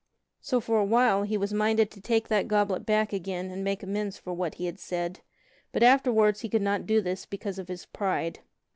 So 0.39 0.59
for 0.59 0.79
a 0.79 0.83
while 0.83 1.21
he 1.21 1.37
was 1.37 1.53
minded 1.53 1.91
to 1.91 2.01
take 2.01 2.27
that 2.27 2.47
goblet 2.47 2.87
back 2.87 3.13
again 3.13 3.51
and 3.51 3.63
make 3.63 3.83
amends 3.83 4.17
for 4.17 4.33
what 4.33 4.55
he 4.55 4.65
had 4.65 4.79
said; 4.79 5.19
but 5.71 5.83
afterward 5.83 6.39
he 6.39 6.49
could 6.49 6.63
not 6.63 6.87
do 6.87 7.01
this 7.01 7.27
because 7.27 7.59
of 7.59 7.67
his 7.67 7.85
pride. 7.85 8.39